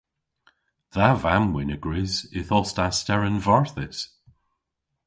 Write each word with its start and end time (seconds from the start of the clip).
Dha 0.93 1.09
vamm-wynn 1.23 1.75
a 1.75 1.77
grys 1.85 2.13
yth 2.39 2.53
os 2.57 2.69
ta 2.75 2.85
steren 2.99 3.37
varthys. 3.45 3.97